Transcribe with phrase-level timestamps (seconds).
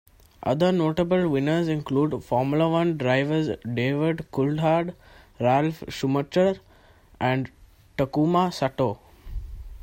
[0.41, 4.95] Other notable winners include Formula One drivers David Coulthard,
[5.39, 6.55] Ralf Schumacher
[7.19, 7.51] and
[7.99, 8.97] Takuma Sato.